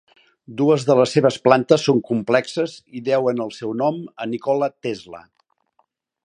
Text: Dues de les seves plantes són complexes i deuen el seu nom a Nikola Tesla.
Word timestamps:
Dues 0.59 0.85
de 0.85 0.93
les 0.99 1.11
seves 1.17 1.35
plantes 1.47 1.85
són 1.89 2.01
complexes 2.07 2.73
i 3.01 3.03
deuen 3.11 3.45
el 3.45 3.53
seu 3.59 3.77
nom 3.83 4.01
a 4.27 4.29
Nikola 4.33 4.71
Tesla. 4.87 5.23